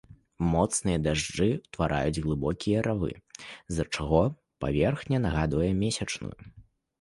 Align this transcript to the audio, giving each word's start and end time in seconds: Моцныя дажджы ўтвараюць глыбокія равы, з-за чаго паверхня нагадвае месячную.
Моцныя 0.53 0.99
дажджы 1.07 1.45
ўтвараюць 1.65 2.23
глыбокія 2.27 2.79
равы, 2.87 3.11
з-за 3.43 3.85
чаго 3.97 4.23
паверхня 4.67 5.17
нагадвае 5.29 5.69
месячную. 5.85 6.33